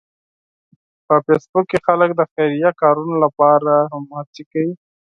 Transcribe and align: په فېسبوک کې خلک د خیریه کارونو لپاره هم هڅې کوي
په 1.05 1.15
فېسبوک 1.25 1.65
کې 1.71 1.79
خلک 1.87 2.09
د 2.15 2.21
خیریه 2.31 2.71
کارونو 2.81 3.15
لپاره 3.25 3.73
هم 3.91 4.03
هڅې 4.17 4.43
کوي 4.51 4.73